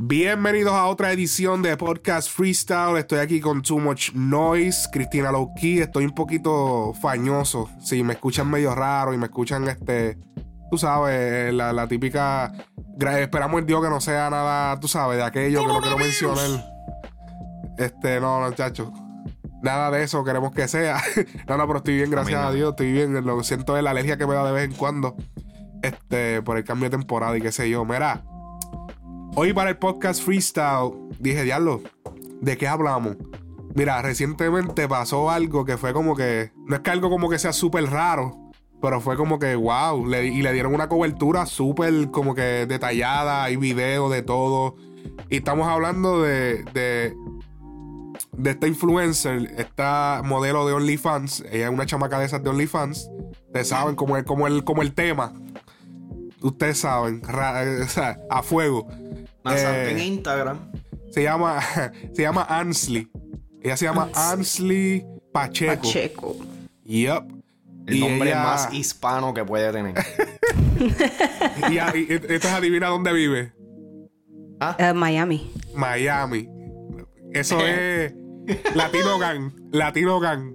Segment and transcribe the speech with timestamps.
[0.00, 2.96] Bienvenidos a otra edición de Podcast Freestyle.
[2.98, 5.80] Estoy aquí con Too Much Noise, Cristina Lowkey.
[5.80, 7.68] Estoy un poquito fañoso.
[7.80, 10.16] Si me escuchan medio raro y me escuchan este.
[10.70, 12.52] Tú sabes, la, la típica.
[13.18, 16.64] Esperamos el Dios que no sea nada, tú sabes, de aquello que no quiero mencionar.
[17.76, 18.92] Este, no, chacho.
[19.64, 21.02] Nada de eso queremos que sea.
[21.48, 22.70] no, no, pero estoy bien, gracias a Dios.
[22.70, 23.26] Estoy bien.
[23.26, 25.16] Lo siento de la alergia que me da de vez en cuando.
[25.82, 27.84] Este, por el cambio de temporada y qué sé yo.
[27.84, 28.22] Mira,
[29.38, 31.80] hoy para el podcast Freestyle dije, diablo,
[32.40, 33.16] ¿de qué hablamos?
[33.76, 36.50] Mira, recientemente pasó algo que fue como que.
[36.66, 38.50] No es que algo como que sea súper raro.
[38.82, 40.12] Pero fue como que, wow.
[40.12, 43.44] y le dieron una cobertura súper como que detallada.
[43.44, 44.74] Hay video de todo.
[45.30, 47.14] Y estamos hablando de, de
[48.32, 53.08] de esta influencer, esta modelo de OnlyFans, ella es una chamaca de esas de OnlyFans.
[53.46, 55.32] Ustedes saben como el, como el, como el tema.
[56.40, 57.22] Ustedes saben,
[58.30, 58.88] a fuego.
[59.44, 60.72] Eh, en Instagram.
[61.10, 61.60] Se llama,
[62.12, 63.08] se llama Ansley.
[63.62, 65.74] Ella se llama Ansley Pacheco.
[65.82, 66.36] Pacheco.
[66.84, 67.24] Yep.
[67.86, 69.94] El nombre más hispano que puede tener.
[71.70, 73.52] y, entonces adivina dónde vive.
[74.60, 74.76] ¿Ah?
[74.78, 75.50] Uh, Miami.
[75.74, 76.48] Miami.
[77.32, 78.14] Eso es
[78.74, 79.52] Latino Gang.
[79.72, 80.54] Latino Gang.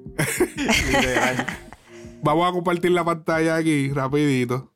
[2.22, 4.72] Vamos a compartir la pantalla aquí, rapidito.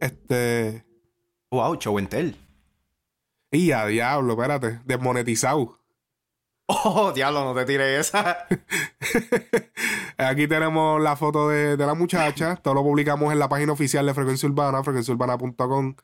[0.00, 0.84] Este.
[1.50, 2.36] Wow, show entel.
[3.50, 4.80] Y a diablo, espérate.
[4.84, 5.78] Desmonetizado.
[6.68, 8.46] Oh, diablo, no te tires esa.
[10.18, 12.56] Aquí tenemos la foto de, de, la muchacha.
[12.56, 15.94] Todo lo publicamos en la página oficial de Frecuencia Urbana, frecuenciaurbana.com.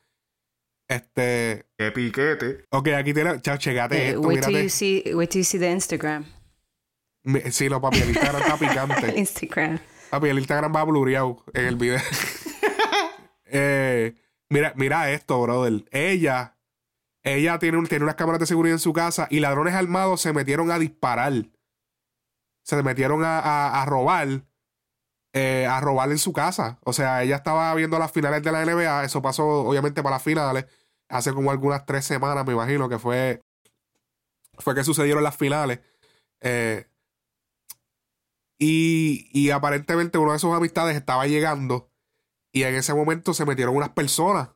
[0.89, 1.67] Este.
[1.77, 2.67] Qué piquete.
[2.71, 3.41] Ok, aquí tiene.
[3.41, 4.21] Chao, chegate eh, esto.
[4.21, 6.27] Wait till, you see, wait till you see the Instagram.
[7.51, 9.15] sí, no, papi, el Instagram está picante.
[9.19, 9.79] Instagram.
[10.11, 11.99] Papi, el Instagram va blureado en el video.
[13.47, 14.15] eh,
[14.49, 15.84] mira, mira esto, brother.
[15.91, 16.56] Ella.
[17.25, 20.70] Ella tiene, tiene unas cámaras de seguridad en su casa y ladrones armados se metieron
[20.70, 21.33] a disparar.
[22.65, 24.44] Se metieron a robar.
[25.34, 26.78] Eh, a robar en su casa.
[26.84, 29.05] O sea, ella estaba viendo las finales de la NBA.
[29.05, 30.66] Eso pasó, obviamente, para las finales
[31.09, 33.43] hace como algunas tres semanas, me imagino, que fue,
[34.59, 35.81] fue que sucedieron las finales.
[36.41, 36.87] Eh,
[38.59, 41.91] y, y aparentemente uno de sus amistades estaba llegando
[42.53, 44.50] y en ese momento se metieron unas personas.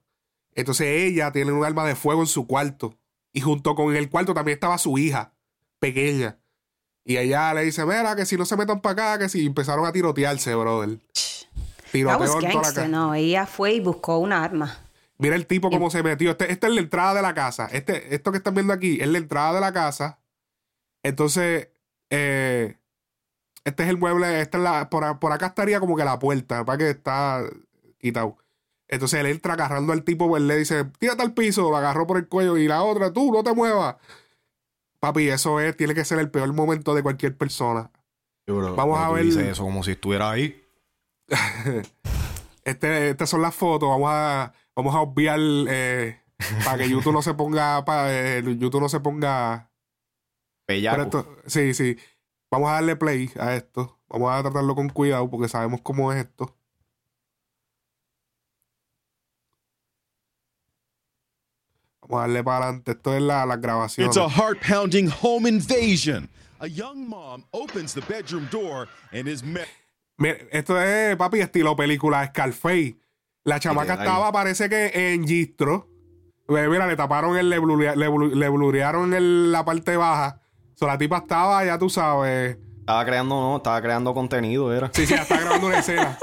[0.57, 2.99] Entonces ella tiene un arma de fuego en su cuarto.
[3.33, 5.35] Y junto con el cuarto también estaba su hija,
[5.79, 6.39] pequeña.
[7.05, 9.87] Y ella le dice, mira, que si no se metan para acá, que si empezaron
[9.87, 10.99] a tirotearse, brother.
[11.93, 14.77] Tiroteo en toda la No, ella fue y buscó una arma.
[15.19, 16.31] Mira el tipo cómo se metió.
[16.31, 17.69] Este, esta es la entrada de la casa.
[17.71, 20.19] Este, esto que están viendo aquí es la entrada de la casa.
[21.03, 21.69] Entonces,
[22.11, 22.77] eh,
[23.65, 24.41] este es el mueble.
[24.41, 27.45] Esta es la, por, por, acá estaría como que la puerta, para que está
[27.99, 28.39] quitado.
[28.89, 32.19] Entonces él entra agarrando al tipo, pues le dice, tírate al piso, lo agarró por
[32.19, 33.97] el cuello y la otra, tú, no te muevas.
[35.01, 37.91] Papi, eso es, tiene que ser el peor momento de cualquier persona.
[38.47, 39.25] Vamos a ver.
[39.25, 40.63] Dice eso como si estuviera ahí.
[42.65, 43.89] este, estas son las fotos.
[43.89, 46.21] Vamos a Vamos a obviar eh,
[46.63, 47.85] para que YouTube no se ponga.
[47.87, 49.71] Para, eh, YouTube no se ponga.
[51.47, 51.97] sí, sí.
[52.51, 53.99] Vamos a darle play a esto.
[54.09, 56.55] Vamos a tratarlo con cuidado porque sabemos cómo es esto.
[62.09, 62.93] Vamos a darle para adelante.
[62.93, 64.07] Esto es la, la grabación.
[64.07, 66.29] It's a heart-pounding home invasion.
[66.61, 69.69] A young mom opens the bedroom door and is met.
[70.19, 72.97] Mira, esto es, papi, estilo película Scarface.
[73.45, 75.89] La chamaca estaba, parece que en gistro.
[76.49, 80.41] Mira, le taparon el, le, blurearon en la parte baja.
[80.75, 82.57] O sea, la tipa estaba, ya tú sabes.
[82.81, 84.91] Estaba creando, no, estaba creando contenido, era.
[84.93, 86.19] Sí, sí, estaba grabando una escena.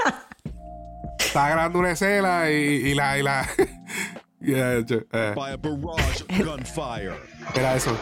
[1.18, 3.18] estaba grabando una escena y, y la.
[3.18, 3.46] Y la
[4.44, 4.82] yeah,
[5.12, 5.34] uh.
[5.34, 7.16] By a barrage of gunfire.
[7.54, 7.96] Mira eso.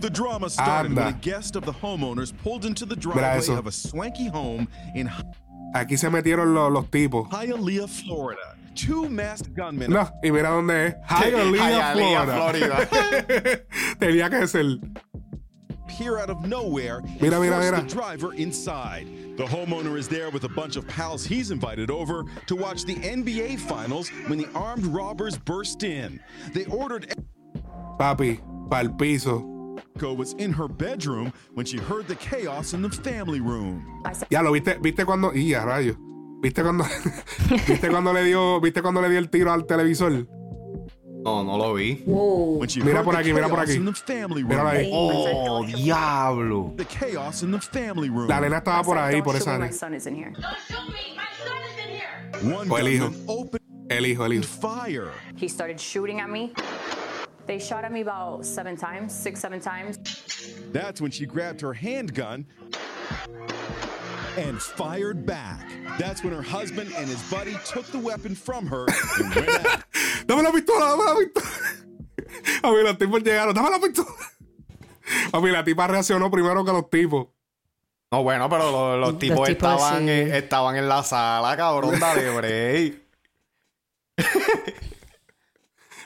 [0.00, 1.04] The drama started Anda.
[1.04, 5.10] when a guest of the homeowners pulled into the driveway of a swanky home in
[5.74, 7.28] Aquí se metieron los, los tipos.
[7.30, 8.56] Hialeah, Florida.
[9.88, 10.94] No, y mira dónde es.
[11.08, 12.88] Hialeah, Florida.
[13.98, 14.78] Tenía que ser.
[15.88, 17.80] Here out of nowhere, mira, mira, mira.
[17.80, 19.06] the driver inside.
[19.36, 22.96] The homeowner is there with a bunch of pals he's invited over to watch the
[22.96, 26.20] NBA finals when the armed robbers burst in.
[26.52, 27.14] They ordered
[27.98, 29.58] Papi, pa'l piso.
[30.00, 34.02] was in her bedroom when she heard the chaos in the family room.
[34.30, 35.96] Ya lo viste, viste cuando y a rayos.
[36.40, 36.84] ¿Viste cuando,
[37.66, 40.28] ¿Viste cuando le dio, ¿Viste cuando le dio el tiro al televisor?
[41.28, 42.02] No, no lo vi.
[42.82, 43.78] Mira por aquí, mira por aquí.
[43.78, 44.90] Mira ahí.
[44.90, 46.74] Oh, diablo.
[48.28, 49.70] La nena estaba por ahí, por esa área.
[52.70, 53.10] O el hijo.
[53.90, 55.10] El hijo, el hijo.
[55.36, 56.52] He started shooting at me.
[57.46, 59.98] They shot at me about seven times, six, seven times.
[60.72, 62.46] That's when she grabbed her handgun
[64.36, 65.66] and fired back.
[65.98, 68.86] That's when her husband and his buddy took the weapon from her
[69.18, 69.82] and went out.
[70.28, 71.48] Dame la pistola, dame la pistola.
[72.62, 74.08] A mí los tipos llegaron, dame la pistola.
[75.32, 77.28] A mí la tipa reaccionó primero que los tipos.
[78.10, 80.10] No, bueno, pero los, los tipos, los tipos estaban, sí.
[80.10, 83.02] en, estaban en la sala, cabrón, dale break.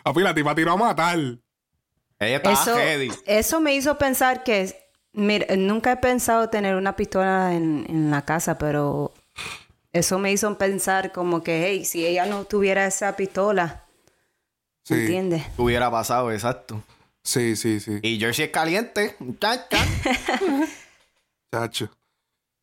[0.03, 1.19] Papi, la tipa tiró a matar.
[2.19, 3.13] Ella estaba eso, heavy.
[3.27, 4.81] Eso me hizo pensar que...
[5.15, 9.13] Mira, nunca he pensado tener una pistola en, en la casa, pero
[9.93, 13.82] eso me hizo pensar como que, hey, si ella no tuviera esa pistola,
[14.83, 14.95] sí.
[14.95, 15.43] ¿entiendes?
[15.57, 16.83] Hubiera pasado, exacto.
[17.23, 18.01] Sí, sí, sí.
[18.03, 19.17] Y Jersey es caliente.
[19.41, 19.79] Chacha.
[21.53, 21.89] Chacho.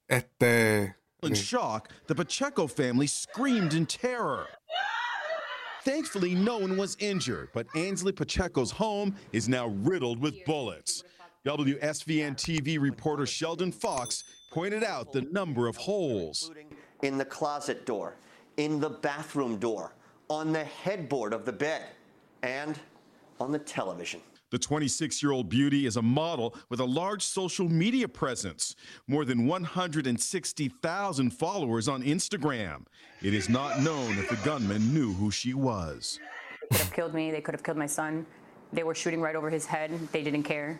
[0.07, 0.95] Este.
[1.21, 4.47] In shock, the Pacheco family screamed in terror.
[5.83, 11.03] Thankfully, no one was injured, but Ansley Pacheco's home is now riddled with bullets.
[11.45, 16.51] WSVN TV reporter Sheldon Fox pointed out the number of holes.
[17.01, 18.15] In the closet door,
[18.57, 19.93] in the bathroom door,
[20.29, 21.83] on the headboard of the bed,
[22.43, 22.79] and
[23.39, 24.21] on the television.
[24.51, 28.75] The 26 year old beauty is a model with a large social media presence,
[29.07, 32.85] more than 160,000 followers on Instagram.
[33.21, 36.19] It is not known if the gunman knew who she was.
[36.61, 38.25] They could have killed me, they could have killed my son.
[38.73, 40.79] They were shooting right over his head, they didn't care.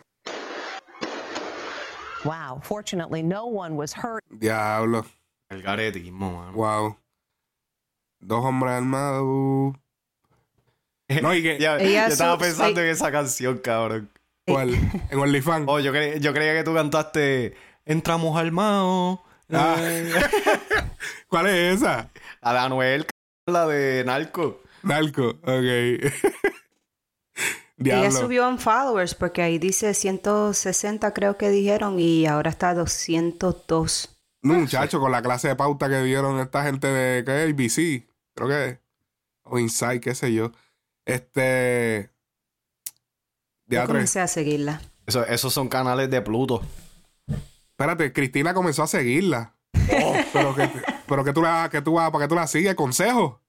[2.24, 4.22] Wow, fortunately, no one was hurt.
[4.36, 5.06] Diablo.
[5.50, 6.56] El garetismo, mano.
[6.56, 6.96] Wow.
[8.24, 9.74] Dos hombres armados.
[11.22, 11.58] No, y que.
[11.60, 14.10] ya, yo estaba pensando en esa canción, cabrón.
[14.46, 14.74] ¿Cuál?
[15.10, 15.66] En OnlyFans.
[15.68, 17.54] Oh, yo, cre yo creía que tú cantaste
[17.84, 19.18] Entramos armados.
[19.50, 19.76] Ah.
[21.28, 22.10] ¿Cuál es esa?
[22.40, 23.06] A la Anuel,
[23.46, 24.62] la de Narco.
[24.82, 25.42] Narco, ok.
[27.82, 34.16] Ella subió en followers porque ahí dice 160 creo que dijeron y ahora está 202.
[34.42, 37.32] No, muchacho, con la clase de pauta que dieron esta gente de ¿qué?
[37.50, 38.78] ABC, creo que
[39.42, 40.52] o Inside, qué sé yo.
[41.04, 42.10] Este.
[43.66, 44.80] Yo comencé a seguirla.
[45.06, 46.62] Eso, esos son canales de Pluto.
[47.80, 49.54] Espérate, Cristina comenzó a seguirla.
[49.74, 50.14] Oh.
[50.32, 50.70] pero que,
[51.06, 53.40] pero que tú la, que tú, para que tú la sigues, consejo.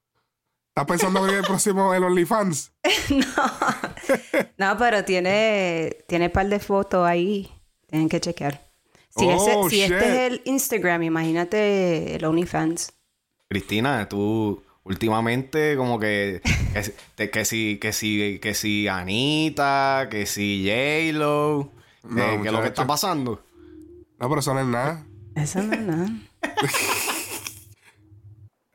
[0.69, 2.71] ¿Estás pensando en el próximo el OnlyFans?
[3.09, 3.43] no.
[4.57, 7.51] no, pero tiene, tiene un par de fotos ahí.
[7.87, 8.71] Tienen que chequear.
[9.09, 12.93] Si, oh, si este es el Instagram, imagínate el OnlyFans.
[13.49, 16.41] Cristina, tú últimamente como que
[17.15, 21.71] que, que si que si que si Anita, que si J Lo,
[22.03, 23.43] no, eh, que es lo que está pasando.
[24.19, 25.05] No, pero eso no es nada.
[25.35, 26.09] Eso no es nada.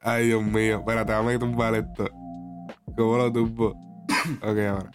[0.00, 0.78] Ay, Dios mío.
[0.78, 2.08] Espérate, vamos a tumbar esto.
[2.96, 3.74] ¿Cómo lo tumbo?
[4.42, 4.90] ok, ahora.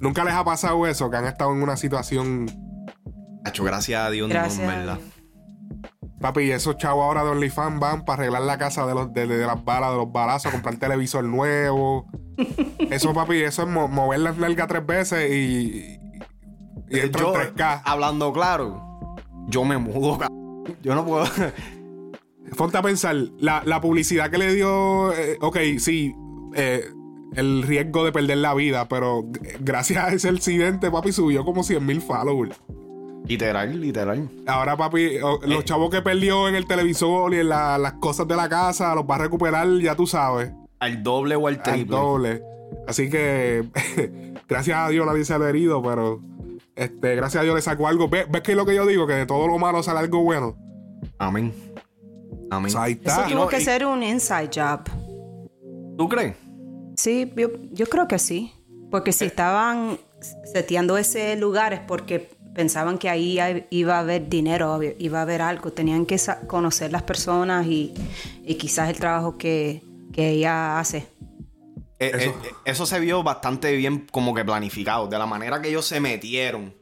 [0.00, 1.10] ¿Nunca les ha pasado eso?
[1.10, 2.46] Que han estado en una situación.
[3.44, 4.98] Hacho, gracias a Dios, gracias no, ¿verdad?
[6.22, 9.64] Papi, esos chavos ahora de OnlyFans van para arreglar la casa de, los, de, las
[9.64, 12.06] balas, de los balazos, comprar televisor nuevo.
[12.90, 15.98] eso, papi, eso es mover las nalgas tres veces y.
[16.88, 17.82] Y en 3K.
[17.84, 19.16] Hablando claro,
[19.48, 20.18] yo me mudo,
[20.80, 21.24] Yo no puedo.
[22.56, 25.12] Ponte a pensar, la, la publicidad que le dio.
[25.12, 26.14] Eh, ok, sí.
[26.54, 26.84] Eh,
[27.34, 29.24] el riesgo de perder la vida, pero
[29.58, 32.60] gracias a ese accidente, papi, subió como 100 mil followers.
[33.26, 34.28] Literal, literal.
[34.46, 35.64] Ahora, papi, los eh.
[35.64, 39.14] chavos que perdió en el televisor y en las cosas de la casa, los va
[39.14, 40.52] a recuperar, ya tú sabes.
[40.80, 41.82] Al doble o al triple.
[41.82, 42.42] Al doble.
[42.86, 43.64] Así que,
[44.48, 46.20] gracias a Dios nadie se ha herido, pero
[46.74, 48.08] este, gracias a Dios le sacó algo.
[48.08, 49.06] ¿Ves, ¿Ves que es lo que yo digo?
[49.06, 50.56] Que de todo lo malo sale algo bueno.
[51.18, 51.54] Amén.
[52.50, 52.72] Amén.
[52.76, 53.26] ahí está.
[53.26, 54.80] Eso tuvo que ser un inside job.
[55.96, 56.36] ¿Tú crees?
[56.96, 58.52] Sí, yo, yo creo que sí.
[58.90, 59.28] Porque si eh.
[59.28, 59.98] estaban
[60.52, 63.38] seteando ese lugar es porque pensaban que ahí
[63.70, 67.94] iba a haber dinero, iba a haber algo, tenían que conocer las personas y,
[68.58, 69.82] quizás el trabajo que,
[70.14, 71.08] ella hace.
[71.98, 72.84] Eh, eh, eso.
[72.84, 76.74] se vio bastante bien como que planificado, de la manera que ellos se metieron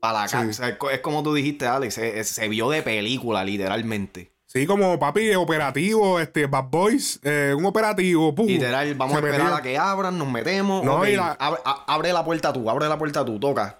[0.00, 0.78] para la casa.
[0.92, 4.32] Es como tú dijiste, Alex, se, vio de película, literalmente.
[4.46, 8.46] Sí, como papi, operativo, este, Bad Boys, eh, un operativo, pum.
[8.46, 10.82] Literal, vamos a esperar a que abran, nos metemos.
[10.82, 13.76] No, abre, abre, la puerta tú, abre la puerta tú, toca.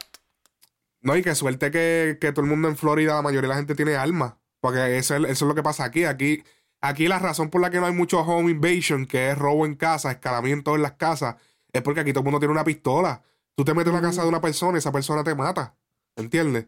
[1.00, 3.75] No, y qué suerte que, todo el mundo en Florida, la mayoría de la gente
[3.75, 4.35] tiene armas.
[4.61, 6.05] Porque eso es, lo que pasa aquí.
[6.05, 6.43] Aquí
[6.81, 9.75] aquí la razón por la que no hay mucho home invasion, que es robo en
[9.75, 11.37] casa, escalamiento en las casas,
[11.73, 13.23] es porque aquí todo el mundo tiene una pistola.
[13.55, 15.76] Tú te metes en la casa de una persona y esa persona te mata.
[16.17, 16.67] ¿Entiendes?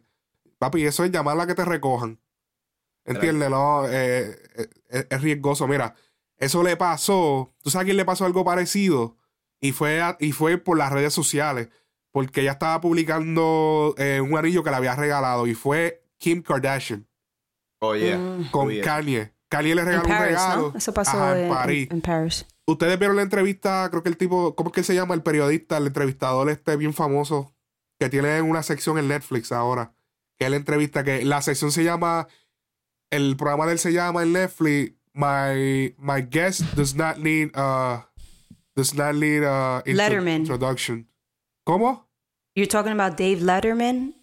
[0.58, 2.20] Papi, eso es llamarla a que te recojan.
[3.04, 3.49] ¿Entiendes?
[3.50, 5.66] No, eh, eh, es riesgoso.
[5.66, 5.94] Mira,
[6.37, 7.54] eso le pasó.
[7.62, 9.16] ¿Tú sabes a quién le pasó algo parecido?
[9.60, 11.68] Y fue, y fue por las redes sociales.
[12.12, 15.47] Porque ella estaba publicando eh, un anillo que le había regalado.
[15.47, 17.07] Y fue Kim Kardashian.
[17.81, 18.19] Oh, yeah.
[18.19, 18.50] Mm.
[18.50, 18.85] Con Oh, yeah.
[18.85, 19.33] Kanye.
[19.49, 20.71] Kanye le regaló un Paris, regalo.
[20.73, 20.79] ¿no?
[20.79, 21.88] Eso pasó Ajá, en, en París.
[21.90, 22.47] en Paris.
[22.67, 25.14] Ustedes vieron la entrevista, creo que el tipo, ¿cómo es que se llama?
[25.14, 27.52] El periodista, el entrevistador este bien famoso,
[27.99, 29.93] que tiene una sección en Netflix ahora,
[30.38, 32.29] que es la entrevista que la sección se llama,
[33.11, 38.02] el programa de él se llama en Netflix, My, my guest does not need, uh,
[38.76, 40.43] does not need, uh, Letterman.
[40.43, 41.09] introduction.
[41.64, 42.09] ¿Cómo?
[42.55, 44.14] You're talking about Dave Letterman?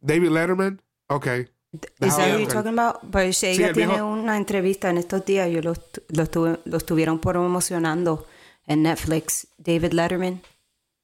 [0.00, 0.80] David Letterman?
[1.08, 1.26] Ok.
[1.26, 1.50] Is
[1.98, 3.00] Déjame that you're talking about?
[3.10, 6.60] Pues ella el tiene viejo- una entrevista en estos días, yo lo, estu- lo, estuve-
[6.64, 8.26] lo estuvieron promocionando
[8.66, 9.48] en Netflix.
[9.58, 10.42] David Letterman.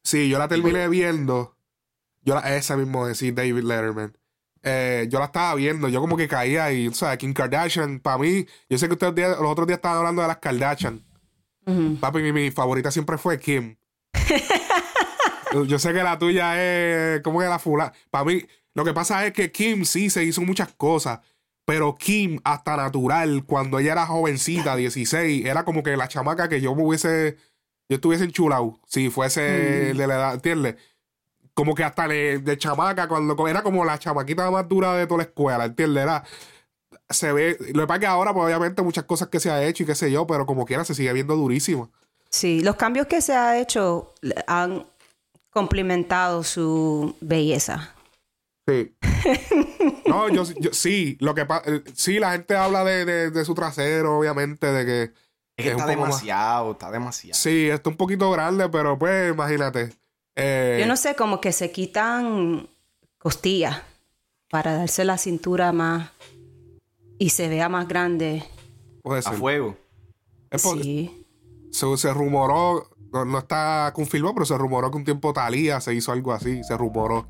[0.04, 1.56] Sí, yo la terminé viendo.
[2.22, 4.16] Yo la, esa mismo decir David Letterman.
[4.62, 8.18] Eh, yo la estaba viendo, yo como que caía y, o sea, Kim Kardashian, para
[8.18, 11.04] mí, yo sé que ustedes días- los otros días estaban hablando de las Kardashian.
[12.00, 13.76] Papi, mi, mi favorita siempre fue Kim.
[15.52, 17.92] yo, sé que la tuya es, ¿cómo que la fula?
[18.10, 18.42] Para mí,
[18.74, 21.20] lo que pasa es que Kim sí se hizo muchas cosas,
[21.64, 26.60] pero Kim, hasta natural, cuando ella era jovencita, 16, era como que la chamaca que
[26.60, 27.36] yo me hubiese,
[27.88, 29.40] yo estuviese enchulado, si fuese
[29.94, 30.76] de la edad, ¿entiendes?
[31.54, 35.18] Como que hasta de, de chamaca, cuando era como la chamaquita más dura de toda
[35.18, 36.02] la escuela, ¿entiendes?
[36.02, 36.24] Era,
[37.10, 39.62] se ve, lo que pasa es que ahora, pues obviamente muchas cosas que se ha
[39.64, 41.90] hecho y qué sé yo, pero como quiera se sigue viendo durísima.
[42.32, 44.14] Sí, los cambios que se ha hecho
[44.46, 44.86] han
[45.52, 47.94] complementado su belleza.
[48.66, 48.94] Sí.
[50.06, 53.54] No, yo, yo- sí, lo que eh, sí, la gente habla de, de- de su
[53.54, 55.02] trasero, obviamente, de que
[55.56, 57.38] Es que está más- demasiado, está demasiado.
[57.38, 59.92] sí, está un poquito grande, pero pues imagínate.
[60.36, 62.68] Eh, Yo no sé, como que se quitan
[63.18, 63.80] costillas
[64.50, 66.10] para darse la cintura más
[67.18, 68.44] y se vea más grande.
[69.02, 69.76] puede A fuego.
[70.50, 71.26] Es porque Sí.
[71.70, 75.94] se, se rumoró, no, no está confirmado, pero se rumoró que un tiempo Talía se
[75.94, 77.28] hizo algo así, se rumoró.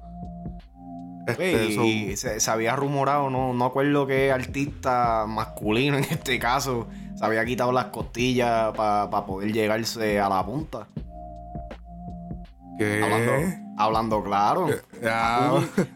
[1.26, 6.88] Este, y se, se había rumorado, no, no acuerdo qué artista masculino en este caso
[7.14, 10.88] se había quitado las costillas para poder llegarse a la punta.
[12.78, 13.02] ¿qué?
[13.02, 13.32] Hablando,
[13.76, 14.68] hablando claro.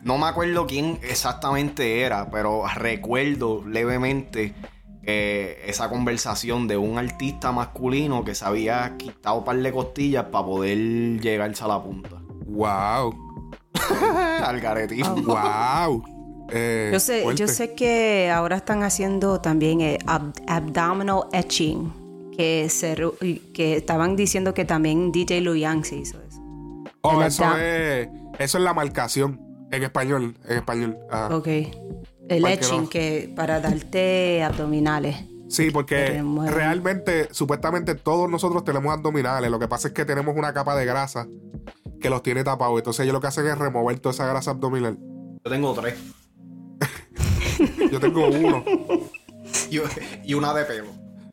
[0.04, 4.54] No me acuerdo quién exactamente era, pero recuerdo levemente
[5.06, 10.24] eh, esa conversación de un artista masculino que se había quitado un par de costillas
[10.24, 10.78] para poder
[11.20, 12.16] llegarse a la punta.
[12.46, 13.14] Wow.
[14.44, 15.16] Al garetismo.
[15.22, 16.04] Wow.
[16.50, 22.68] Eh, Yo sé, yo sé que ahora están haciendo también eh, ab- abdominal etching, que,
[22.68, 22.96] se,
[23.52, 26.40] que estaban diciendo que también DJ Luyan se hizo eso.
[27.00, 28.08] Oh, el eso es,
[28.38, 29.40] eso es la marcación.
[29.72, 30.96] En español, en español.
[31.10, 31.36] Ajá.
[31.36, 31.48] Ok.
[32.28, 35.16] El etching no- que para darte abdominales.
[35.48, 39.48] Sí, porque realmente, supuestamente todos nosotros tenemos abdominales.
[39.50, 41.28] Lo que pasa es que tenemos una capa de grasa
[42.00, 42.78] que los tiene tapados.
[42.78, 44.98] Entonces ellos lo que hacen es remover toda esa grasa abdominal.
[45.44, 45.94] Yo tengo tres.
[47.92, 48.64] Yo tengo uno.
[49.70, 49.78] Y,
[50.24, 50.88] y una de pelo.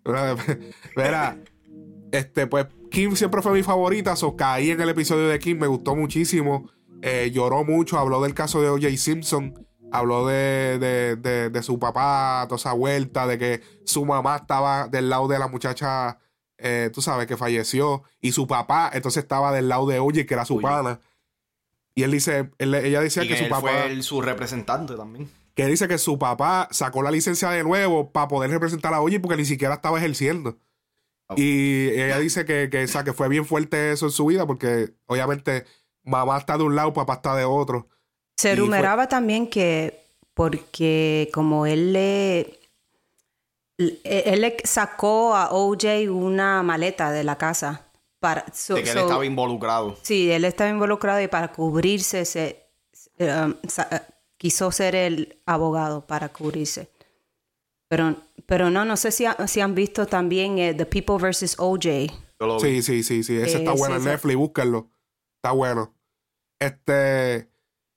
[0.06, 1.38] Una de- Verá,
[2.12, 4.16] este, pues Kim siempre fue mi favorita.
[4.16, 6.70] So, caí en el episodio de Kim, me gustó muchísimo.
[7.02, 8.96] Eh, lloró mucho, habló del caso de O.J.
[8.98, 9.66] Simpson.
[9.94, 14.88] Habló de, de, de- de su papá, toda esa vuelta, de que su mamá estaba
[14.88, 16.18] del lado de la muchacha,
[16.58, 18.04] eh, tú sabes, que falleció.
[18.20, 20.64] Y su papá, entonces estaba del lado de O.J., que era su Oye.
[20.64, 21.00] pana.
[21.96, 24.96] Y él dice, él- ella decía Y que, que su papá fue el- su representante
[24.96, 25.30] también.
[25.54, 29.20] que dice que su papá sacó la licencia de nuevo para poder representar a Oye
[29.20, 30.58] porque ni siquiera estaba ejerciendo.
[31.36, 34.46] Y ella dice que, que, o sea, que fue bien fuerte eso en su vida
[34.46, 35.66] porque obviamente
[36.04, 37.88] mamá está de un lado, papá está de otro.
[38.38, 40.02] Se Y fue- rumeraba también que
[40.34, 42.60] porque como él le
[43.78, 47.86] él él le sacó a OJ una maleta de la casa
[48.20, 49.96] para so- De que él so- estaba involucrado.
[50.02, 52.66] sí él estaba involucrado y para cubrirse se
[53.20, 56.90] um, sa- uh, quiso ser el abogado para cubrirse
[57.88, 61.56] pero pero no no sé si, ha- si han visto también eh, The People vs
[61.60, 62.12] OJ
[62.60, 63.38] Sí, sí, sí, sí.
[63.38, 64.04] Ese Eh, está bueno en.
[64.04, 64.90] Netflix, búsquenlo.
[65.38, 65.94] Está bueno.
[66.60, 67.48] Este.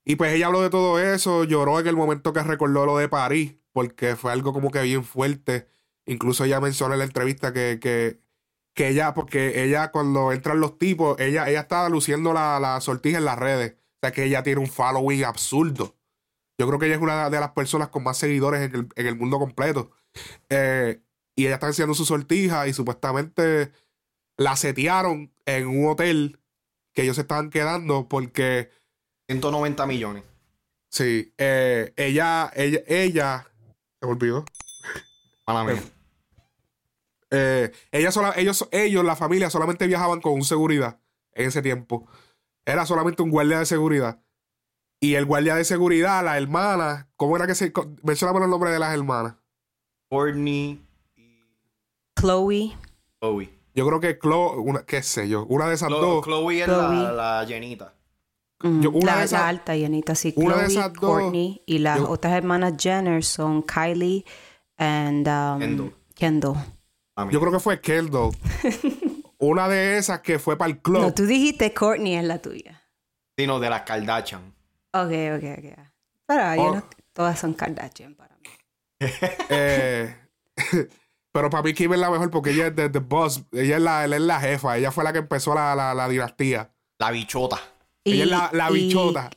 [0.08, 3.08] Y pues ella habló de todo eso, lloró en el momento que recordó lo de
[3.08, 5.66] París, porque fue algo como que bien fuerte.
[6.06, 8.20] Incluso ella mencionó en la entrevista que, que,
[8.72, 13.18] que ella, porque ella cuando entran los tipos, ella, ella estaba luciendo la, la sortija
[13.18, 13.72] en las redes.
[13.72, 15.96] O sea que ella tiene un following absurdo.
[16.56, 19.06] Yo creo que ella es una de las personas con más seguidores en el, en
[19.08, 19.90] el mundo completo.
[20.50, 21.02] Eh,
[21.34, 23.72] y ella está haciendo su sortija y supuestamente
[24.36, 26.40] la setearon en un hotel
[26.94, 28.70] que ellos se estaban quedando porque
[29.28, 30.24] 190 millones.
[30.88, 33.46] sí, eh, ella, ella, ella,
[34.00, 34.44] se me olvidó.
[35.46, 35.82] Mala mía.
[37.30, 41.00] Eh, ella sola, ellos, ellos, la familia, solamente viajaban con un seguridad.
[41.32, 42.06] en ese tiempo.
[42.64, 44.20] Era solamente un guardia de seguridad.
[45.00, 47.72] Y el guardia de seguridad, la hermana, ¿cómo era que se...
[48.02, 49.34] Mencioname el nombre de las hermanas.
[50.08, 50.82] Courtney
[51.16, 51.42] y
[52.18, 52.76] Chloe.
[53.20, 53.50] Chloe.
[53.74, 56.24] Yo creo que Chloe, una, qué sé yo, una de esas dos.
[56.24, 57.02] Chloe es Chloe.
[57.02, 57.92] La, la llenita.
[58.62, 60.32] Mm, Yo- una la, de esas- la alta y Anita, sí.
[60.36, 61.62] una Chloe, de esas dos- Courtney.
[61.66, 64.24] Y las yo- otras hermanas Jenner son Kylie
[64.78, 66.56] and um, Kendall.
[67.30, 68.30] Yo creo que fue Kendall.
[69.38, 71.02] una de esas que fue para el club.
[71.02, 72.82] No, tú dijiste Courtney es la tuya.
[73.36, 74.54] Sino de las Kardashian.
[74.92, 75.78] Ok, ok, ok.
[76.26, 76.74] Pero yo Oh.
[76.76, 78.48] no- todas son Kardashian para mí.
[79.50, 80.16] Eh,
[81.32, 83.42] pero para mí Kim es la mejor porque ella es de The Boss.
[83.52, 84.76] Ella es la, ella es la jefa.
[84.78, 86.70] Ella fue la que empezó la, la, la dinastía.
[86.98, 87.60] La bichota.
[88.12, 89.30] Ella es la, la y- bichota.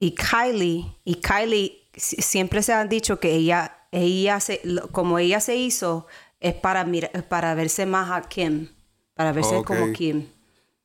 [0.00, 4.60] Y Kylie, y Kylie si- siempre se han dicho que ella, ella se,
[4.92, 6.06] como ella se hizo,
[6.40, 8.68] es para mira- para verse más a Kim,
[9.14, 10.26] para verse como Kim.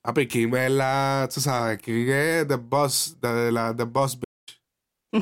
[0.01, 4.17] Papi, Kim es la, tú sabes, Kim es The Boss, de la The Boss.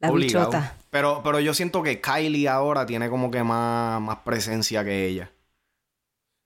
[0.00, 0.50] La Obligado.
[0.50, 0.76] bichota.
[0.90, 5.30] Pero, pero yo siento que Kylie ahora tiene como que más, más presencia que ella.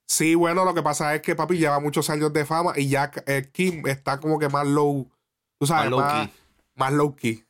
[0.07, 3.11] Sí, bueno, lo que pasa es que papi lleva muchos años de fama y ya
[3.25, 5.09] eh, Kim está como que más low,
[5.59, 6.33] tú sabes, Más más, low-key.
[6.75, 7.43] más low key.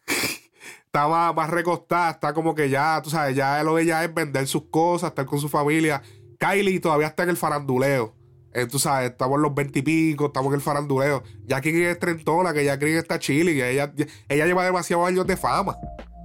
[0.86, 4.12] está más, más recostada, está como que ya, tú sabes, ya lo de ella es
[4.12, 6.02] vender sus cosas, estar con su familia.
[6.40, 8.16] Kylie todavía está en el faranduleo.
[8.54, 11.22] Eh, tú sabes, estamos en los veintipico, estamos en el faranduleo.
[11.46, 13.94] Ya Kim es trentona, que ya Kim está chile, y ella,
[14.30, 15.78] ella lleva demasiados años de fama.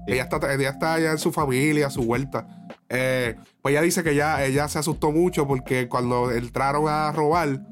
[0.06, 2.46] Ella está, ella está ya en su familia, a su vuelta.
[2.94, 7.62] Eh, pues ella dice que ya ella se asustó mucho porque cuando entraron a robar,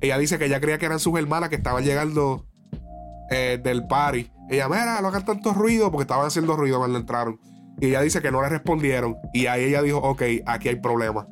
[0.00, 2.46] ella dice que ella creía que eran sus hermanas que estaban llegando
[3.30, 4.30] eh, del party.
[4.48, 7.38] Ella, mira, no hagan tanto ruido porque estaban haciendo ruido cuando entraron.
[7.78, 9.16] Y ella dice que no le respondieron.
[9.34, 11.26] Y ahí ella dijo, ok, aquí hay problema.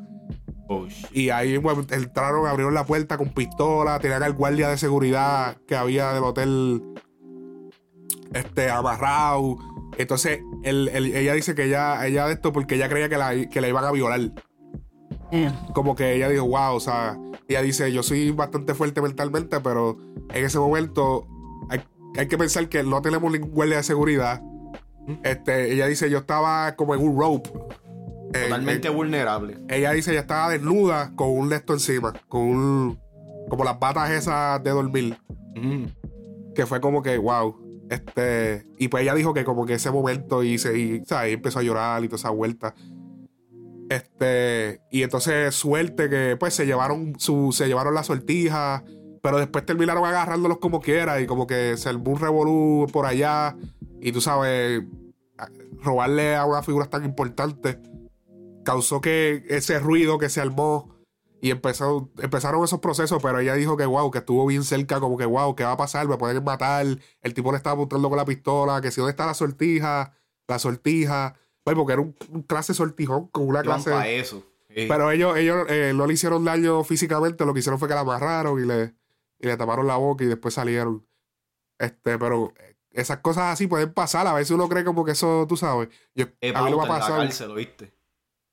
[0.69, 0.87] Oh.
[1.13, 5.75] Y ahí bueno, entraron, abrieron la puerta con pistola, tenían al guardia de seguridad que
[5.75, 6.83] había del hotel
[8.35, 9.57] este, amarrado.
[9.99, 13.49] Entonces, él- él- ella dice que ella, ella de esto porque ella creía que la,
[13.49, 14.21] que la iban a violar.
[15.33, 19.61] Eh, Como que ella dijo, wow, o sea, ella dice, yo soy bastante fuerte mentalmente,
[19.61, 19.99] pero
[20.33, 21.27] en ese momento
[21.69, 21.83] hay,
[22.17, 24.43] hay que pensar que no tenemos ningún guardia de seguridad.
[25.25, 27.51] Este, ella dice, yo estaba como en un rope.
[28.35, 29.59] Eh, Totalmente eh, vulnerable.
[29.69, 32.99] ella dice, ella estaba desnuda con un lesto encima, con un,
[33.49, 35.19] como las batas esas de dormir,
[35.57, 35.87] Mm.
[36.55, 37.57] que fue como que, wow.
[37.91, 41.03] Este, y pues ella dijo que como que ese momento y se, y.
[41.03, 42.75] Y empezó a llorar y toda esa vuelta.
[43.89, 48.85] Este, y entonces suerte que pues se llevaron su, se llevaron la sortija,
[49.23, 53.57] pero después terminaron agarrándolos como quiera y como que se armó un revolú por allá
[54.01, 54.83] y tú sabes,
[55.83, 57.79] robarle a una figura tan importante
[58.69, 60.98] causó que ese ruido que se armó
[61.41, 65.17] y empezó, empezaron esos procesos, pero ella dijo que wow, que estuvo bien cerca, como
[65.17, 66.09] que wow, ¿qué va a pasar?
[66.09, 66.87] Me pueden matar.
[67.23, 70.15] El tipo le estaba apuntando con la pistola, que si dónde está la sortija,
[70.47, 71.35] la sortija.
[71.63, 73.91] Pues porque era un, un clase sortijón con una clase.
[73.91, 74.43] pa' eso.
[74.69, 74.87] Sí.
[74.89, 78.01] Pero ellos, ellos eh, no le hicieron daño físicamente, lo que hicieron fue que la
[78.01, 78.95] amarraron y le,
[79.39, 81.07] y le taparon la boca y después salieron.
[81.79, 84.27] Este, pero eh, esas cosas así pueden pasar.
[84.27, 85.89] A veces uno cree como que eso, tú sabes.
[86.15, 87.93] Yo, Qué a mí no ha en la cárcel, ¿oíste?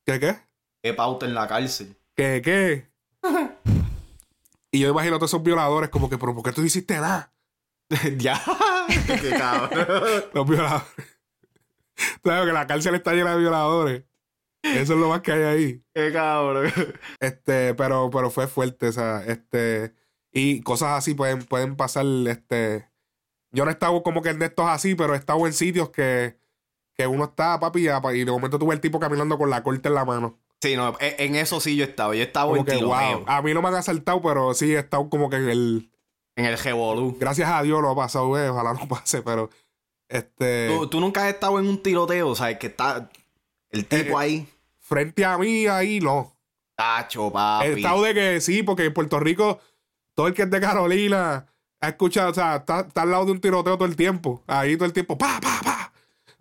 [0.06, 0.38] ¿Qué qué?
[0.84, 1.96] Qué pauta en la cárcel.
[2.16, 2.90] ¿Qué qué?
[4.72, 6.96] y yo imagino a todos esos violadores como que, pero ¿por qué tú no hiciste
[6.96, 7.34] nada?
[8.18, 8.42] ya.
[9.22, 10.26] Qué cabrón.
[10.34, 10.88] Los violadores.
[12.24, 14.04] Sabes que la cárcel está llena de violadores.
[14.64, 15.84] Eso es lo más que hay ahí.
[15.94, 16.72] Qué cabrón.
[17.20, 19.94] Este, pero, pero fue fuerte, o sea, este.
[20.32, 22.90] Y cosas así pueden, pueden pasar, este.
[23.52, 26.38] Yo no he estado como que en estos así, pero he estado en sitios que,
[26.96, 29.96] que uno está, papi, y de momento tuve el tipo caminando con la corte en
[29.96, 30.40] la mano.
[30.66, 32.16] Sí, no, en eso sí yo estaba.
[32.16, 33.24] Yo estaba Como en que, wow.
[33.28, 35.92] A mí no me han asaltado, pero sí he estado como que en el.
[36.36, 37.16] En el revolú.
[37.20, 39.52] Gracias a Dios no ha pasado, eh, ojalá no pase, pero.
[40.10, 40.70] Este.
[40.70, 43.12] ¿Tú, tú nunca has estado en un tiroteo, o sea, que está
[43.70, 44.48] el tipo Eh, ahí.
[44.80, 46.36] Frente a mí, ahí no.
[46.76, 47.68] Tacho, papi.
[47.68, 49.60] He estado de que sí, porque en Puerto Rico,
[50.16, 51.46] todo el que es de Carolina
[51.80, 54.42] ha escuchado, o sea, está, está al lado de un tiroteo todo el tiempo.
[54.48, 55.94] Ahí todo el tiempo, pa, pa, pa.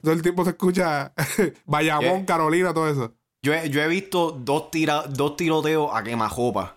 [0.02, 1.12] Todo el tiempo se escucha
[1.66, 2.26] Bayamón, Yeah.
[2.26, 3.12] Carolina, todo eso.
[3.44, 6.76] Yo he, yo he visto dos, tira, dos tiroteos a quemajopa.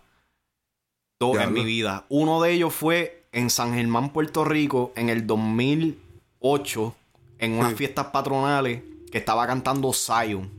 [1.17, 2.05] Dos en mi vida.
[2.09, 6.93] Uno de ellos fue en San Germán, Puerto Rico, en el 2008,
[7.39, 7.75] en unas Sí.
[7.77, 10.51] fiestas patronales, que estaba cantando Zion.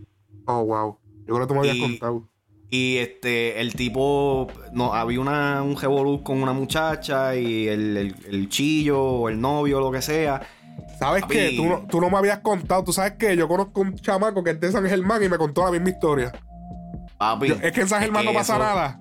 [0.47, 0.97] Oh, wow.
[1.27, 2.23] Yo creo que tú me habías Y- contado.
[2.71, 8.14] Y este, el tipo, no, había una, un revolú con una muchacha y el, el,
[8.31, 10.40] el chillo o el novio o lo que sea.
[10.98, 11.34] ¿Sabes papi.
[11.34, 11.54] qué?
[11.56, 12.82] Tú no, tú no me habías contado.
[12.84, 15.64] Tú sabes que yo conozco un chamaco que es de San Germán y me contó
[15.64, 16.32] la misma historia.
[17.18, 19.00] Papi, Yo- es que en San Germán no pasa eso- nada.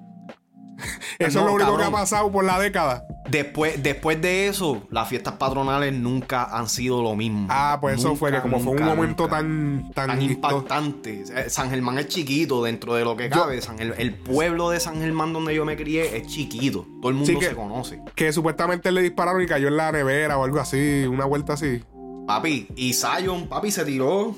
[1.19, 3.03] Eso No, es lo único que ha pasado por la década.
[3.29, 7.47] Después, después de eso, las fiestas patronales nunca han sido lo mismo.
[7.49, 9.35] Ah, pues eso fue que Nunca, como fue un momento nunca.
[9.37, 11.49] tan, tan, impactante.
[11.49, 13.61] San Germán es chiquito dentro de lo que cabe.
[13.61, 16.85] San el pueblo de San Germán donde yo me crié es chiquito.
[17.01, 18.01] Todo el mundo Sí, que- se conoce.
[18.15, 21.81] que supuestamente le dispararon y cayó en la nevera o algo así, una vuelta así.
[22.25, 24.35] Papi, y Zion, papi se tiró.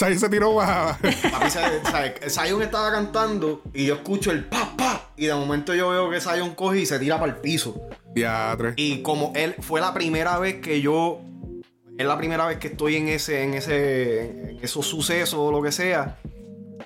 [0.00, 0.96] Ahí se tiró a...
[0.98, 5.10] Papi, se, Zion estaba cantando y yo escucho el pa, pa.
[5.16, 7.80] Y de momento yo veo que Zion coge y se tira para el piso.
[8.14, 8.74] Diatre.
[8.76, 11.20] Y como él fue la primera vez que yo.
[11.98, 14.50] Es la primera vez que estoy en ese, en ese.
[14.52, 16.18] en esos sucesos o lo que sea.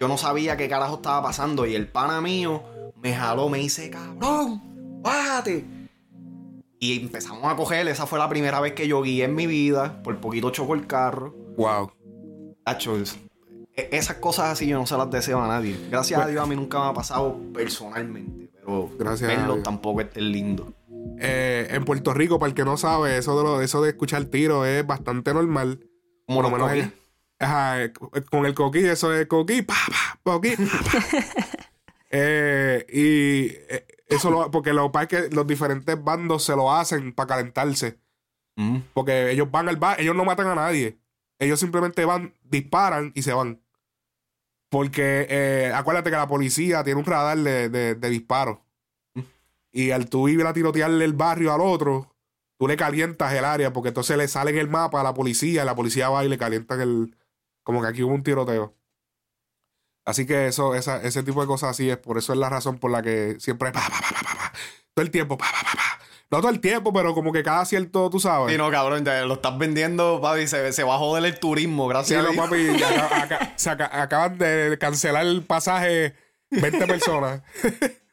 [0.01, 1.67] Yo no sabía qué carajo estaba pasando.
[1.67, 2.63] Y el pana mío
[3.01, 4.61] me jaló, me dice, cabrón,
[5.03, 5.65] bájate.
[6.81, 7.87] Y empezamos a coger.
[7.89, 10.03] Esa fue la primera vez que yo guié en mi vida.
[10.03, 11.33] Por poquito chocó el carro.
[11.57, 11.93] Wow.
[12.65, 13.17] Tacho, es-
[13.77, 15.77] e- esas cosas así yo no se las deseo a nadie.
[15.91, 18.51] Gracias a Dios a mí nunca me ha pasado personalmente.
[18.65, 19.65] Pero Gracias a verlo Dios.
[19.65, 20.73] tampoco es lindo.
[21.18, 24.24] Eh, en Puerto Rico, para el que no sabe, eso de, lo- eso de escuchar
[24.27, 25.81] tiros es bastante normal.
[26.27, 26.88] Como Por lo menos
[27.38, 27.92] Ajá, eh,
[28.31, 31.07] con el coquí, eso es coquí, pa, pa, coquí, pa, pa.
[32.16, 36.55] Eh, y eh, eso lo, porque lo que pasa es que los diferentes bandos se
[36.55, 37.98] lo hacen para calentarse.
[38.55, 38.77] Mm.
[38.94, 41.00] Porque ellos van al bar, ellos no matan a nadie.
[41.40, 43.61] Ellos simplemente van, disparan y se van.
[44.70, 48.59] Porque eh, acuérdate que la policía tiene un radar de, de, de disparos.
[49.77, 52.15] Y al tú ir a tirotearle el barrio al otro,
[52.59, 55.63] tú le calientas el área, porque entonces le sale en el mapa a la policía,
[55.63, 57.17] y la policía va y le calientan el.
[57.65, 58.73] Como que aquí hubo un tiroteo.
[60.07, 62.79] Así que eso, esa, ese tipo de cosas así es, por eso es la razón
[62.79, 64.53] por la que siempre pa, pa, pa, pa, pa, pa.
[64.95, 66.01] todo el tiempo, pa, pa, pa, pa.
[66.31, 68.53] No todo el tiempo, pero como que cada cierto, tú sabes.
[68.53, 70.47] Sí, no, cabrón, ya lo estás vendiendo, papi.
[70.47, 72.45] Se, se va a joder el turismo, Sí, gracias no, a Dios.
[72.45, 76.15] papi, aca- aca- se aca- acaban de cancelar el pasaje
[76.51, 77.43] 20 personas.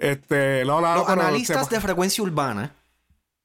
[0.00, 2.74] este, no, no, Los pero analistas se- de frecuencia urbana.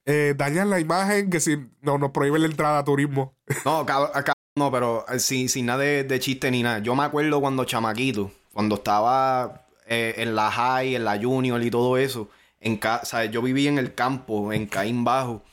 [0.06, 3.34] eh, dañan la imagen que si no nos prohíben la entrada a turismo.
[3.66, 6.80] No, cab- acá, no, pero eh, sin, sin nada de, de chiste ni nada.
[6.80, 11.70] Yo me acuerdo cuando chamaquito, cuando estaba eh, en la high, en la junior y
[11.72, 12.30] todo eso.
[12.60, 15.44] En ca- o sea, yo vivía en el campo, en Caín Bajo.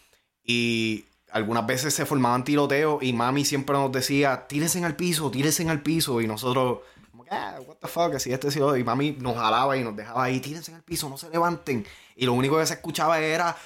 [0.44, 5.68] Y algunas veces se formaban tiroteos y mami siempre nos decía, tírense al piso, tírense
[5.68, 6.20] al piso.
[6.20, 6.80] Y nosotros,
[7.32, 8.76] ah, what the fuck, así este, otro.
[8.76, 11.86] Y mami nos jalaba y nos dejaba ahí, tírense al piso, no se levanten.
[12.16, 13.56] Y lo único que se escuchaba era,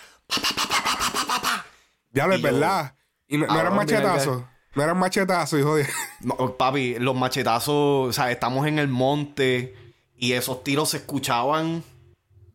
[2.13, 2.95] Ya lo es verdad.
[3.29, 4.43] Y no, no Ah, eran machetazos.
[4.75, 5.87] No eran machetazos, hijo de.
[6.21, 9.75] No, papi, los machetazos, o sea, estamos en el monte
[10.17, 11.83] y esos tiros se escuchaban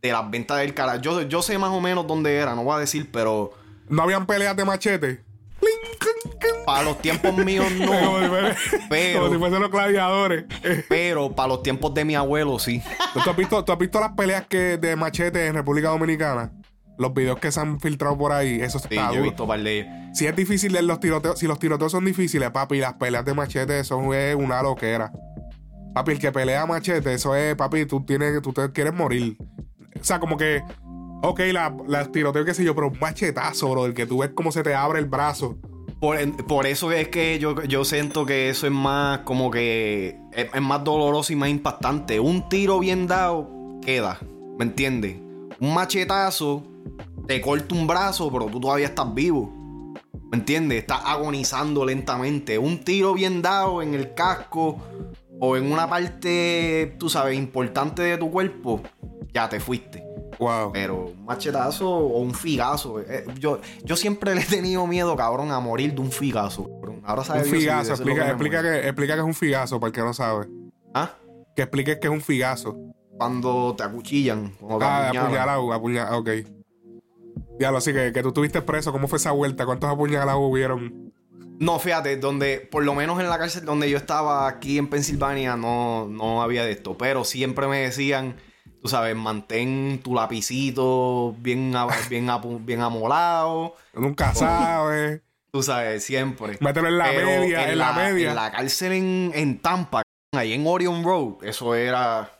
[0.01, 0.97] de las ventas del cara.
[0.97, 3.53] Yo, yo sé más o menos dónde era, no voy a decir, pero
[3.87, 5.23] No habían peleas de machete.
[6.65, 7.89] Para los tiempos míos no.
[8.89, 10.45] Pero- como si fuesen los gladiadores.
[10.89, 12.81] Pero para los tiempos de mi abuelo sí.
[13.13, 16.51] ¿Tú, has visto, tú has visto las peleas que de machete en República Dominicana?
[16.97, 18.61] Los videos que se han filtrado por ahí.
[18.61, 19.87] Eso Sí, está yo he visto par de ellos.
[20.13, 23.79] Si es difícil los tiroteos, si los tiroteos son difíciles, papi, las peleas de machete,
[23.79, 25.11] eso es una loquera.
[25.95, 29.35] Papi, el que pelea machete, eso es, papi, tú tienes, tú te quieres morir.
[29.99, 30.61] O sea, como que,
[31.23, 34.31] ok, la, la tiroteo, qué sé yo, pero un machetazo, bro, el que tú ves
[34.35, 35.57] cómo se te abre el brazo.
[36.01, 40.47] Por, por eso es que yo, yo siento que eso es más como que es,
[40.51, 42.19] es más doloroso y más impactante.
[42.19, 43.47] Un tiro bien dado
[43.83, 44.19] queda,
[44.57, 45.17] ¿me entiendes?
[45.59, 46.63] Un machetazo
[47.27, 49.53] te corta un brazo, pero tú todavía estás vivo.
[50.31, 50.79] ¿Me entiendes?
[50.79, 52.57] Estás agonizando lentamente.
[52.57, 54.81] Un tiro bien dado en el casco
[55.39, 58.81] o en una parte, tú sabes, importante de tu cuerpo,
[59.33, 60.10] ya te fuiste.
[60.41, 60.71] Wow.
[60.73, 62.99] Pero un machetazo o un figazo.
[62.99, 66.63] eh, yo, yo siempre le he tenido miedo, cabrón, a morir de un figazo.
[66.67, 66.99] cabrón.
[67.05, 69.79] Ahora Un sabes si figazo, lo explica, que explica, que, explica que es un figazo,
[69.79, 70.47] para el que no sabe.
[70.95, 71.11] ¿Ah?
[71.55, 72.75] Que expliques que es un figazo.
[73.17, 74.55] Cuando te acuchillan.
[74.59, 76.29] Cuando Ah, apuñalado, apuñalado, ok.
[77.59, 79.65] Diablo, así que, que tú estuviste preso, ¿cómo fue esa vuelta?
[79.67, 81.13] ¿Cuántos apuñalados hubieron?
[81.59, 85.55] No, fíjate, donde, por lo menos en la cárcel donde yo estaba aquí en Pensilvania,
[85.55, 86.97] no, no había de esto.
[86.97, 88.37] Pero siempre me decían,
[88.81, 92.27] tú sabes, mantén tu lapicito bien, a- bien,
[92.65, 93.75] bien amolado.
[93.93, 95.21] Nunca sabes.
[95.51, 96.57] Tú sabes, siempre.
[96.61, 98.29] Mételo en la Pero media, en la media.
[98.29, 100.01] En la cárcel en, en Tampa,
[100.33, 102.31] ahí en Orion Road, eso era.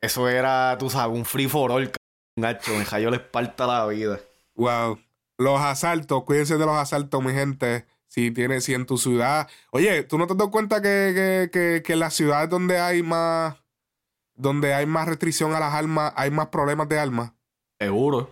[0.00, 1.90] Eso era, tú sabes, un free for all,
[2.36, 2.74] gacho.
[2.74, 4.18] Me cayó la espalda la vida.
[4.54, 4.98] Wow.
[5.36, 7.84] Los asaltos, cuídense de los asaltos, mi gente.
[8.06, 9.46] Si tienes, si en tu ciudad.
[9.70, 13.02] Oye, ¿tú no te das cuenta que, que, que, que en las ciudades donde hay
[13.02, 13.56] más.
[14.38, 17.32] Donde hay más restricción a las armas, hay más problemas de armas?
[17.78, 18.30] Seguro.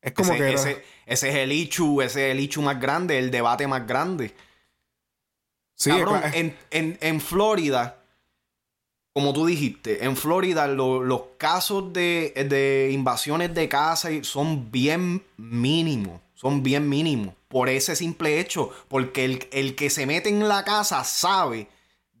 [0.00, 0.54] Es como ese, que.
[0.54, 4.32] ese, ese es el issue, ese es el issue más grande, el debate más grande.
[5.74, 7.98] sí, Cabrón, es- en, en, en Florida,
[9.12, 15.24] como tú dijiste, en Florida lo- los casos de, de invasiones de casa son bien
[15.36, 16.20] mínimos.
[16.34, 17.34] Son bien mínimos.
[17.48, 18.70] Por ese simple hecho.
[18.88, 21.66] Porque el, el que se mete en la casa sabe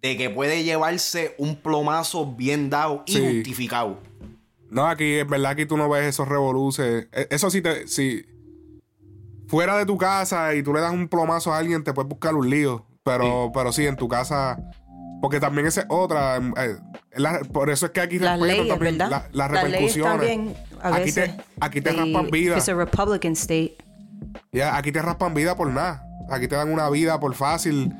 [0.08, 3.20] de que puede llevarse un plomazo bien dado y Sí.
[3.36, 3.98] justificado.
[4.70, 7.06] No, aquí es verdad que tú no ves esos revoluces.
[7.12, 7.86] E- Eso sí te.
[7.88, 8.24] Si
[9.48, 12.34] fuera de tu casa y tú le das un plomazo a alguien, te puedes buscar
[12.34, 12.84] un lío.
[13.04, 14.58] Pero, pero sí, en tu casa.
[15.22, 16.36] Porque también esa es otra.
[16.38, 16.76] eh,
[17.14, 19.10] la- por eso es que aquí Las leyes, también ¿verdad?
[19.10, 19.64] la- las Las leyes
[19.94, 20.10] repercusiones.
[20.12, 21.36] también a aquí veces.
[21.36, 22.56] te, aquí te raspan vida.
[22.58, 23.76] Es a Republican state.
[24.52, 26.02] Ya, aquí te raspan vida por nada.
[26.28, 27.94] Aquí te dan una vida por fácil.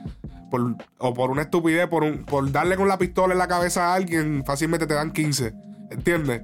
[0.50, 3.88] Por, o por una estupidez, por, un, por darle con la pistola en la cabeza
[3.88, 5.52] a alguien, fácilmente te dan 15.
[5.90, 6.42] ¿Entiendes?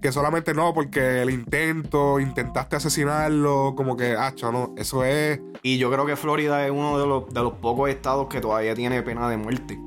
[0.00, 5.40] Que solamente no, porque el intento, intentaste asesinarlo, como que, hacho, no, eso es.
[5.62, 8.74] Y yo creo que Florida es uno de los, de los pocos estados que todavía
[8.74, 9.78] tiene pena de muerte.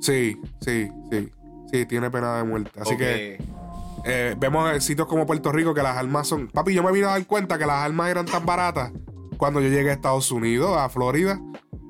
[0.00, 1.30] Sí, sí, sí.
[1.70, 2.70] Sí, tiene pena de muerte.
[2.80, 3.38] Así que
[4.04, 6.48] eh, vemos en sitios como Puerto Rico que las armas son.
[6.48, 8.92] Papi, yo me vine a dar cuenta que las armas eran tan baratas
[9.36, 11.40] cuando yo llegué a Estados Unidos, a Florida.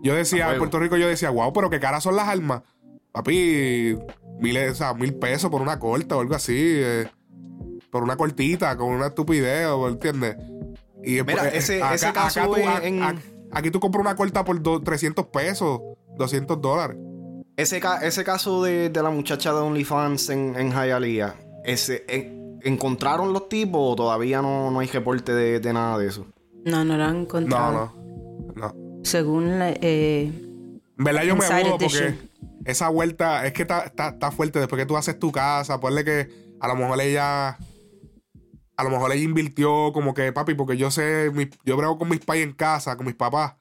[0.07, 0.59] Yo decía, en.
[0.59, 2.63] Puerto Rico, yo decía, wow, pero qué caras son las armas.
[3.13, 3.97] Papi,
[4.41, 6.55] mil, o sea, mil pesos por una corta o algo así.
[6.57, 7.07] eh,
[7.91, 10.37] por una cortita, con una estupidez, ¿o ¿entiendes?
[11.03, 13.15] Y Mira, eh, ese- ese caso tú, en- a- en- a-
[13.53, 15.81] aquí tú compras una corta por do- 300 pesos,
[16.19, 16.99] 200 dólares.
[17.57, 23.33] Ese, ese caso de, de la muchacha de OnlyFans en, en Hialeah, ese, en- ¿encontraron
[23.33, 26.27] los tipos o todavía no, no hay reporte de, de nada de eso?
[26.67, 27.73] No, no lo han encontrado.
[27.73, 27.79] no.
[27.97, 28.06] No.
[29.07, 30.25] Según la- eh,
[30.99, 32.19] En verdad yo me mudo porque
[32.65, 34.59] esa vuelta es que está, está- está fuerte.
[34.59, 36.29] Después que tú haces tu casa, ponle que
[36.61, 37.57] a lo mejor ella.
[38.79, 42.09] A lo mejor ella invirtió como que, papi, porque yo sé, mi- yo brego con
[42.09, 43.55] mis pais en casa, con mis papás.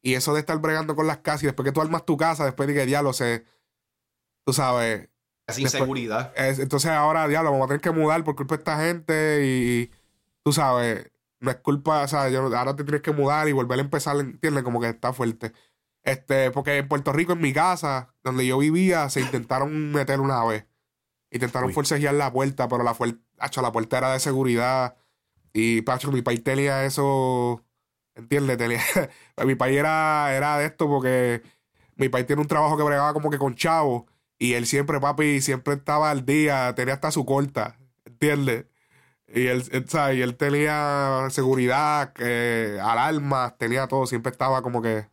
[0.00, 2.44] Y eso de estar bregando con las casas y después que tú armas tu casa,
[2.44, 3.44] después de que diablo sé.
[4.46, 5.08] Tú sabes.
[5.46, 6.32] Es Después- inseguridad.
[6.36, 9.90] es- entonces ahora, diablo, vamos a tener que mudar por culpa de esta gente y,
[10.44, 11.10] tú sabes,
[11.40, 14.16] no es culpa, o sea, yo, ahora te tienes que mudar y volver a empezar,
[14.16, 14.64] ¿entiendes?
[14.64, 15.52] Como que está fuerte.
[16.02, 20.44] Este, porque en Puerto Rico, en mi casa, donde yo vivía, se intentaron meter una
[20.44, 20.66] vez.
[21.30, 22.96] Intentaron forcejear la puerta, pero la,
[23.38, 24.96] acho, la puerta era de seguridad.
[25.52, 27.64] Y, pacho, mi país tenía eso,
[28.14, 28.56] ¿entiendes?
[28.58, 28.80] Tenía,
[29.44, 31.42] mi país era, era de esto porque
[31.96, 34.04] mi país tiene un trabajo que bregaba como que con chavos.
[34.38, 38.66] Y él siempre, papi, siempre estaba al día, tenía hasta su corta, ¿entiendes?
[39.34, 40.16] Y él, él, ¿sabes?
[40.18, 45.06] Y él tenía seguridad, eh, alarmas, tenía todo, siempre estaba como que...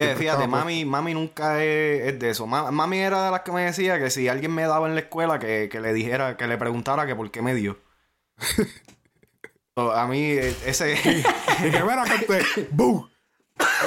[0.00, 2.46] Eh, fíjate, mami, mami nunca es, es de eso.
[2.46, 5.00] Ma- mami era de las que me decía que si alguien me daba en la
[5.02, 7.78] escuela, que, que le dijera, que le preguntara que por qué me dio.
[9.76, 10.92] So, a mí, eh, ese.
[11.64, 13.08] Y que, mira, gente, ¡bu!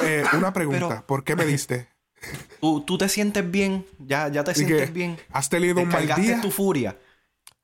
[0.02, 1.88] Eh, una pregunta, Pero- ¿por qué me diste?
[2.60, 3.86] ¿Tú, tú te sientes bien?
[3.98, 5.18] ¿Ya, ya te sientes que, bien?
[5.32, 6.40] ¿Has tenido un mal ¿Descargaste día?
[6.42, 6.98] tu furia?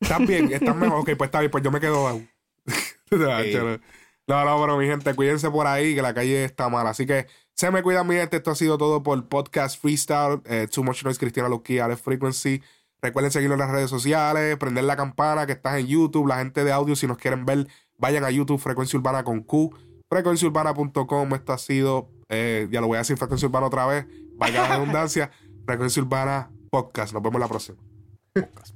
[0.04, 0.52] ¿Estás bien?
[0.52, 0.98] ¿Estás mejor?
[1.00, 2.28] Ok, pues está bien, pues yo me quedo aún.
[3.10, 6.90] no, no, pero mi gente, cuídense por ahí, que la calle está mala.
[6.90, 8.36] Así que se me cuidan, mi gente.
[8.36, 10.42] Esto ha sido todo por Podcast Freestyle.
[10.44, 12.62] Eh, Too Much Noise, Cristiana Loki, Alex Frequency.
[13.00, 16.26] Recuerden seguirnos en las redes sociales, prender la campana que estás en YouTube.
[16.26, 19.74] La gente de audio, si nos quieren ver, vayan a YouTube, Frecuencia Urbana con Q.
[20.10, 21.34] Frecuenciaurbana.com.
[21.34, 24.06] Esto ha sido, eh, ya lo voy a decir, Frecuencia Urbana otra vez.
[24.36, 25.30] Vaya la redundancia.
[25.66, 27.14] Frecuencia Urbana Podcast.
[27.14, 27.78] Nos vemos la próxima.
[28.34, 28.73] Podcast.